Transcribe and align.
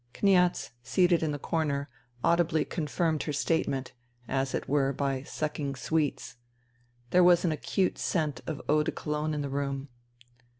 Kniaz, 0.15 0.71
seated 0.81 1.21
in 1.21 1.31
the 1.31 1.37
corner, 1.37 1.87
audibly 2.23 2.65
confirmed 2.65 3.21
her 3.21 3.31
statement, 3.33 3.93
as 4.27 4.55
it 4.55 4.67
were, 4.67 4.91
by 4.91 5.21
sucking 5.21 5.75
sweets. 5.75 6.37
There 7.11 7.23
was 7.23 7.45
an 7.45 7.51
acute 7.51 7.99
scent 7.99 8.41
of 8.47 8.59
eau 8.67 8.81
de 8.81 8.91
Cologne 8.91 9.35
in 9.35 9.41
the 9.41 9.47
room. 9.51 9.89